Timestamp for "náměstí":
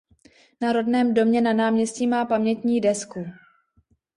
1.53-2.07